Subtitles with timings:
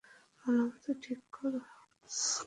[0.39, 1.53] ভালোমত ঠিক কর।